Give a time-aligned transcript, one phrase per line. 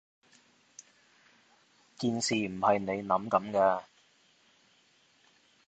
[1.99, 3.83] 件事唔係你諗噉㗎